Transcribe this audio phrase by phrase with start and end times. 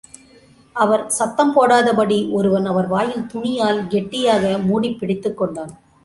[0.75, 5.71] அவர் சத்தம் போடாதபடி ஒருவன் அவர் வாயில் துணியால் கெட்டியாக மூடிப் பிடித்துக்கொண்டான்.